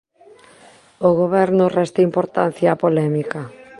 O 1.07 1.09
Goberno 1.21 1.65
resta 1.79 2.01
importancia 2.09 2.73
á 2.75 2.79
polémica. 2.83 3.41